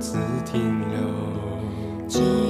[0.00, 0.16] 独自
[0.46, 2.49] 停留。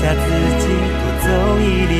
[0.00, 0.20] 下自
[0.60, 0.68] 己，
[1.00, 1.26] 多走
[1.58, 1.97] 一里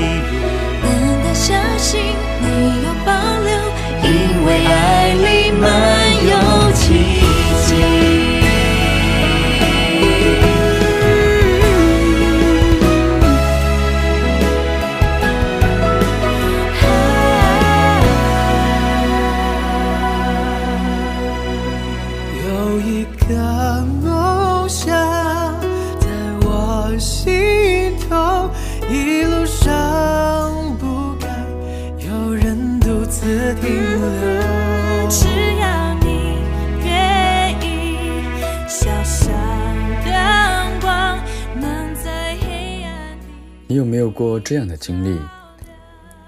[44.48, 45.20] 这样的经历？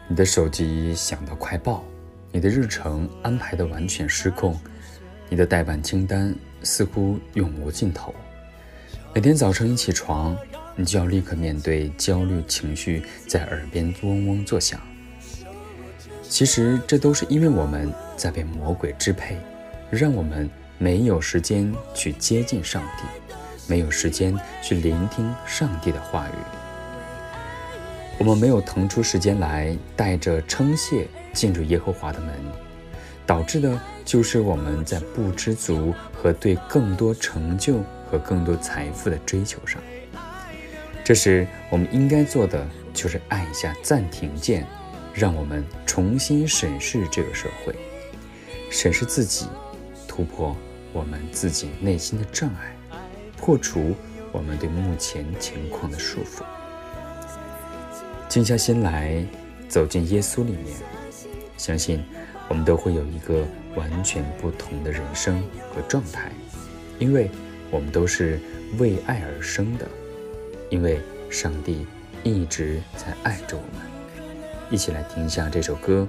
[0.06, 1.82] 你的手机响到快爆，
[2.30, 4.60] 你的日程安排的完全失控，
[5.30, 8.14] 你的待办清单似乎永无尽头。
[9.14, 10.36] 每天早晨一起床，
[10.76, 14.78] 你就要立刻面对焦虑情绪在耳边嗡嗡作响。
[16.28, 19.38] 其实这都是因为我们在被魔鬼支配，
[19.88, 20.46] 让我们
[20.76, 23.34] 没有时间去接近上帝，
[23.66, 26.59] 没有时间去聆听上帝的话语。
[28.20, 32.34] 我们没有腾出时间来带着称谢进入耶和华的门，
[33.24, 39.80] 导致的就是我们在不知足和对更多成就和更多财富的追求上。
[41.02, 44.66] 这时，我们应该做的就是按一下暂停键。
[45.12, 47.74] 让我们重新审视这个社会，
[48.70, 49.46] 审视自己，
[50.06, 50.56] 突破
[50.92, 52.76] 我们自己内心的障碍，
[53.36, 53.96] 破除
[54.30, 56.44] 我们对目前情况的束缚。
[58.30, 59.20] 静下心来，
[59.68, 60.66] 走进耶稣里面，
[61.56, 62.00] 相信
[62.46, 63.44] 我们都会有一个
[63.74, 65.42] 完全不同的人生
[65.74, 66.30] 和状态，
[67.00, 67.28] 因为
[67.72, 68.38] 我们都是
[68.78, 69.88] 为爱而生的，
[70.68, 71.84] 因为上帝
[72.22, 73.84] 一直在爱着我们。
[74.70, 76.06] 一起来听一下这首歌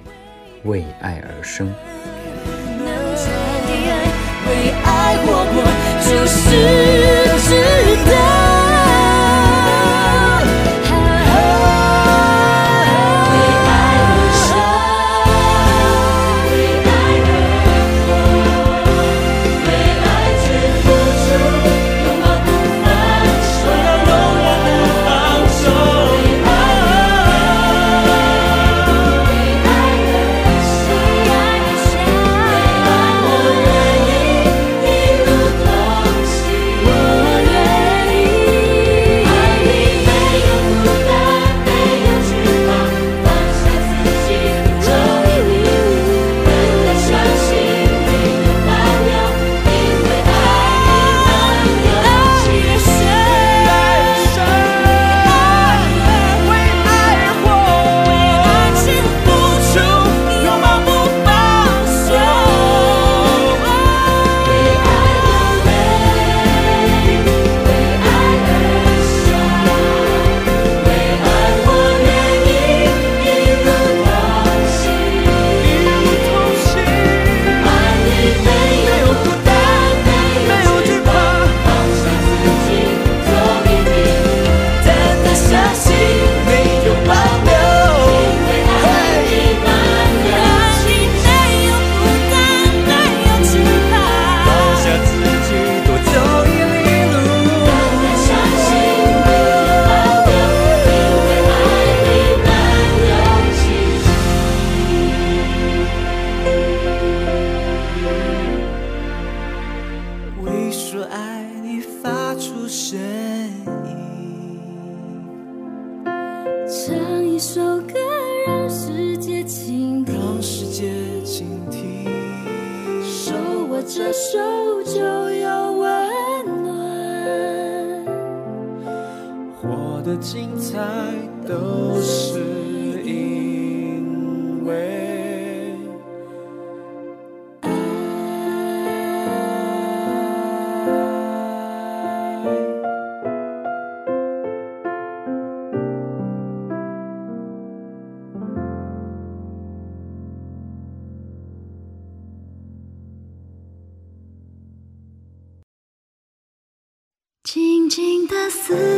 [0.68, 1.66] 《为爱而生》。
[4.46, 5.64] 为爱活过，
[6.06, 6.91] 就是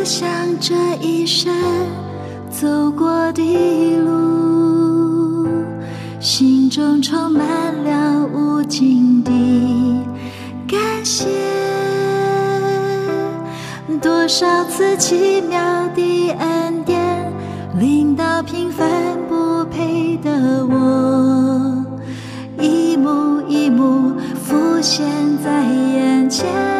[0.04, 0.28] 想
[0.60, 1.50] 这一生
[2.50, 5.48] 走过的路，
[6.20, 7.42] 心中充满
[7.82, 9.30] 了无尽的
[10.68, 11.24] 感谢。
[14.02, 15.58] 多少次奇妙
[15.94, 17.32] 的恩典，
[17.78, 18.86] 令到平凡
[19.26, 21.82] 不配的我，
[22.60, 25.06] 一幕一幕浮现
[25.42, 26.73] 在眼前。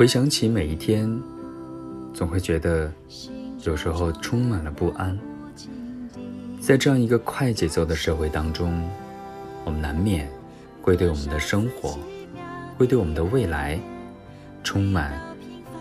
[0.00, 1.06] 回想起每一天，
[2.14, 2.90] 总会觉得
[3.64, 5.14] 有时候充满了不安。
[6.58, 8.82] 在这样一个快节奏的社会当中，
[9.62, 10.26] 我们难免
[10.80, 11.98] 会对我们的生活，
[12.78, 13.78] 会对我们的未来
[14.64, 15.20] 充满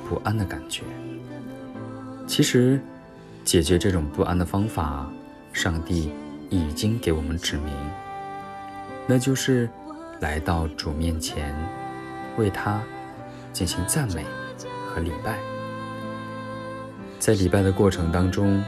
[0.10, 0.84] 不安的感觉。
[2.28, 2.78] 其实，
[3.46, 5.10] 解决这种不安的方法，
[5.54, 6.12] 上帝
[6.50, 7.74] 已经给我们指明，
[9.08, 9.70] 那就是
[10.20, 11.56] 来到主面前，
[12.36, 12.84] 为他
[13.52, 14.26] 进行赞美
[14.88, 15.38] 和礼拜。
[17.20, 18.64] 在礼拜的过程当中，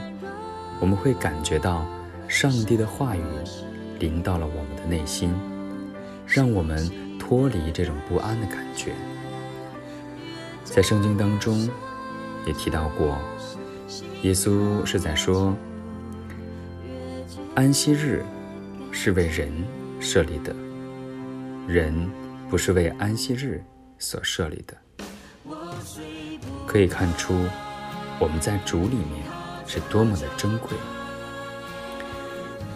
[0.78, 1.84] 我们会感觉到
[2.28, 3.22] 上帝的话语
[3.98, 5.34] 临到了我们的内心，
[6.26, 8.92] 让我们脱离这种不安的感觉。
[10.64, 11.68] 在圣经当中
[12.46, 13.18] 也提到过。
[14.22, 15.54] 耶稣是在说，
[17.54, 18.24] 安息日
[18.90, 19.50] 是为人
[19.98, 20.54] 设立的，
[21.66, 22.10] 人
[22.48, 23.62] 不是为安息日
[24.02, 24.76] 所设立的。
[26.66, 27.32] 可以看出，
[28.18, 29.24] 我们在主里面
[29.66, 30.70] 是多么的珍贵。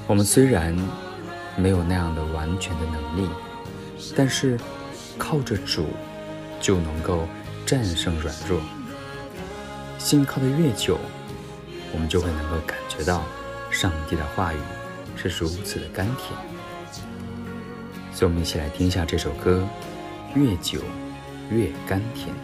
[0.07, 0.75] 我们虽然
[1.57, 3.29] 没有那样的完全的能力，
[4.17, 4.59] 但是
[5.19, 5.87] 靠着主
[6.61, 7.27] 就能够
[7.67, 8.61] 战胜软弱。
[9.99, 10.99] 信靠的越久。
[11.93, 13.23] 我们就会能够感觉到，
[13.71, 14.59] 上帝的话语
[15.17, 16.39] 是如此的甘甜。
[18.13, 19.67] 所以，我们一起来听一下这首歌，
[20.39, 20.81] 《越久
[21.51, 22.35] 越甘甜》。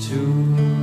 [0.00, 0.79] too.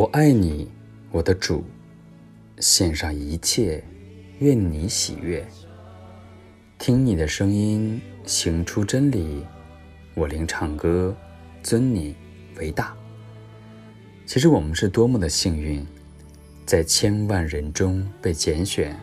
[0.00, 0.66] 我爱你，
[1.10, 1.62] 我的主，
[2.58, 3.84] 献上一切，
[4.38, 5.46] 愿你喜悦。
[6.78, 9.44] 听你的声音，行出真理。
[10.14, 11.14] 我灵唱歌，
[11.62, 12.16] 尊你
[12.56, 12.96] 为大。
[14.24, 15.86] 其实我们是多么的幸运，
[16.64, 18.98] 在千万人中被拣选，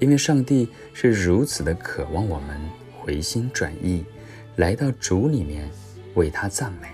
[0.00, 2.60] 因为上帝是如此的渴望我们
[2.98, 4.04] 回心转意，
[4.56, 5.70] 来到主里面
[6.14, 6.88] 为他赞美，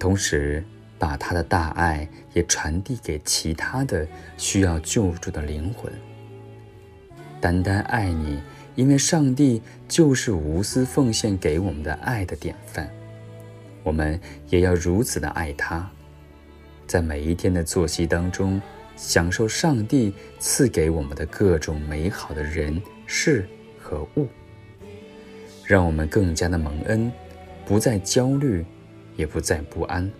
[0.00, 0.64] 同时。
[0.98, 5.92] 把他的大爱也传递给其他的需要救助的灵魂。
[7.40, 8.40] 单单爱你，
[8.74, 12.90] 因为上帝就是无私奉献给我们的爱的典范。
[13.82, 15.90] 我们也要如此的爱他，
[16.86, 18.60] 在每一天的作息当中，
[18.96, 23.46] 享受上帝赐给我们的各种美好的人事
[23.78, 24.26] 和物。
[25.66, 27.12] 让我们更加的蒙恩，
[27.66, 28.64] 不再焦虑，
[29.16, 30.10] 也不再不安。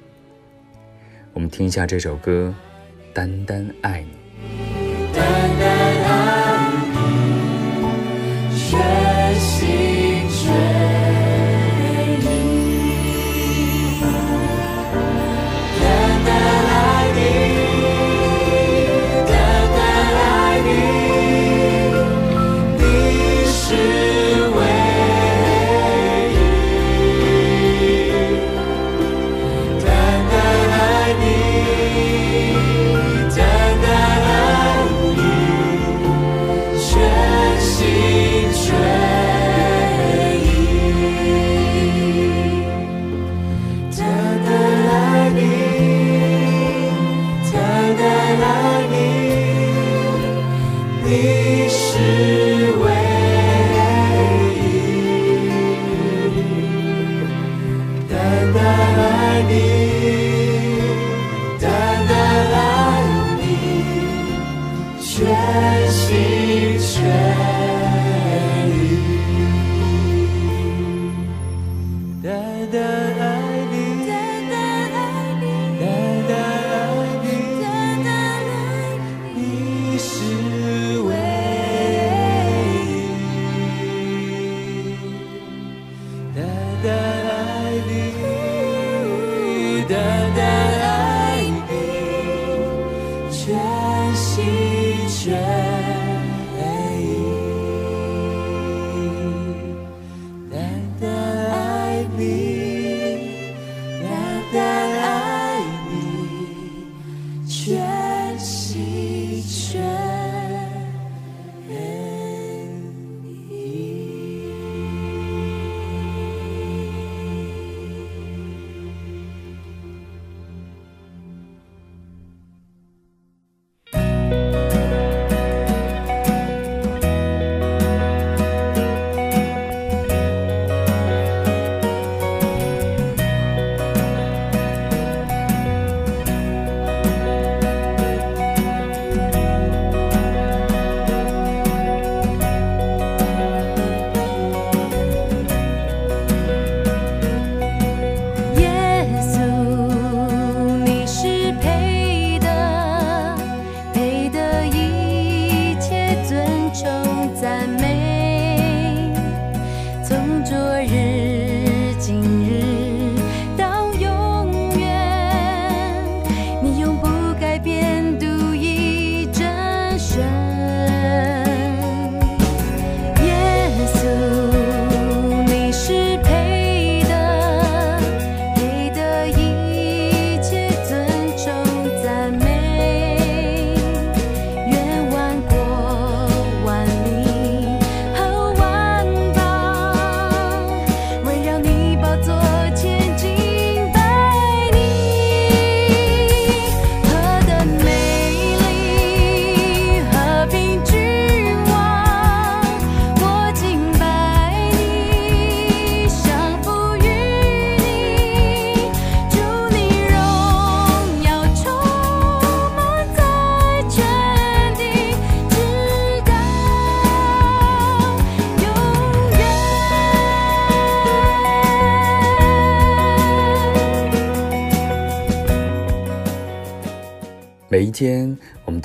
[1.34, 2.54] 我们听一下这首歌，
[3.12, 5.18] 《单单爱你》。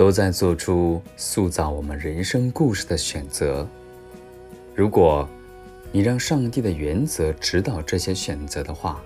[0.10, 3.68] 都在做出塑造我们人生故事的选择。
[4.74, 5.30] 如果
[5.92, 9.04] 你让上帝的原则指导这些选择的话，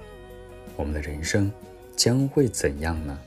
[0.78, 1.52] 我们的人生
[1.94, 3.20] 将会怎样呢？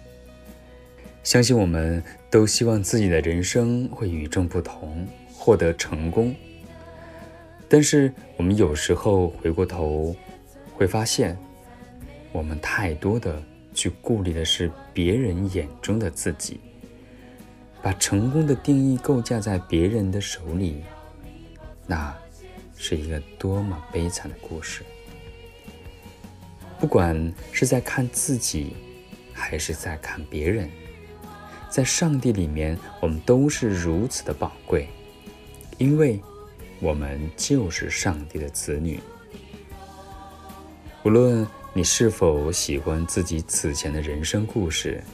[1.23, 6.35] 相信我们都希望自己的人生会与众不同，获得成功。
[7.69, 10.17] 但是，我们有时候回过头
[10.73, 11.37] 会发现，
[12.33, 13.39] 我们太多的。
[13.75, 16.59] 去顾虑的是别人眼中的自己，
[17.87, 20.83] 把成功的定义构架在别人的手里，
[21.87, 22.13] 那
[22.77, 24.83] 是一个多么悲惨的故事。
[26.81, 28.75] 不管是在看自己，
[29.33, 30.69] 还是在看别人，
[31.71, 34.89] 在上帝里面，我们都是如此的宝贵，
[35.79, 36.21] 因为
[36.81, 38.99] 我们就是上帝的子女。
[41.05, 41.47] 无论。
[41.73, 45.05] 你是否喜欢自己此前的人生故事？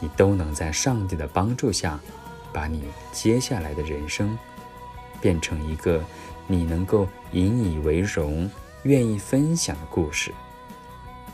[0.00, 1.98] 你都能在上帝的帮助下，
[2.52, 4.38] 把你接下来的人生
[5.20, 6.02] 变成一个
[6.46, 8.50] 你能够引以为荣、
[8.82, 10.32] 愿意分享的故事，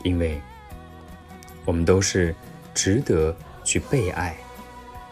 [0.03, 0.41] 因为
[1.65, 2.35] 我们都是
[2.73, 4.35] 值得去被爱、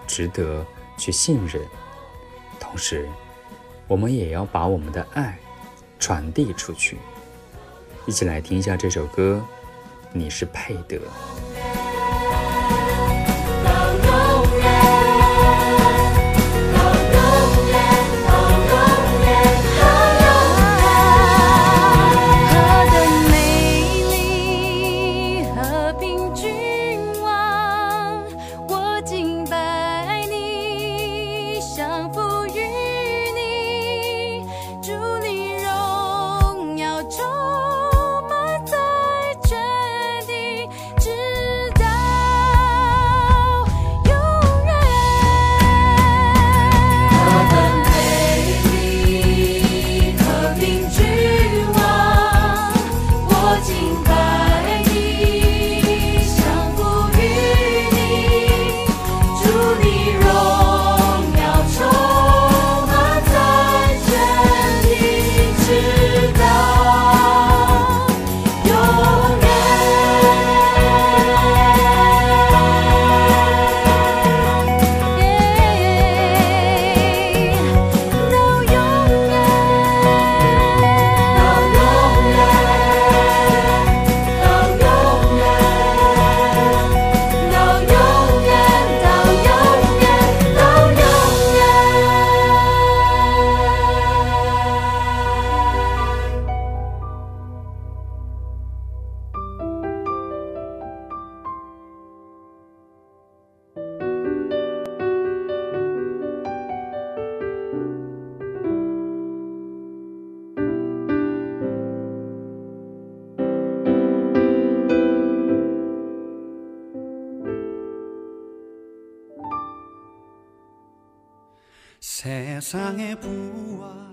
[0.08, 0.66] 值得
[0.98, 1.62] 去信任，
[2.60, 3.08] 同时，
[3.88, 5.38] 我们也要把我们的爱
[6.00, 6.98] 传递出去。
[8.06, 9.46] 一起来听一下这首歌，
[10.12, 11.00] 你是配得。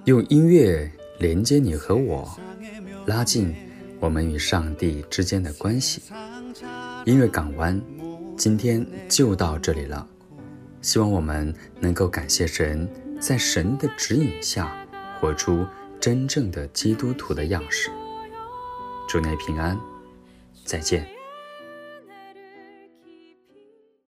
[0.04, 0.90] 用音乐
[1.20, 2.28] 连接你和我，
[3.06, 3.54] 拉近
[4.00, 6.02] 我们与上帝之间的关系。
[7.04, 7.80] 音乐港湾，
[8.36, 10.06] 今天就到这里了。
[10.82, 12.88] 希望我们能够感谢神，
[13.20, 14.76] 在神的指引下，
[15.20, 15.64] 活出
[16.00, 17.90] 真正的基督徒的样式。
[19.08, 19.78] 祝你平安，
[20.64, 21.17] 再见。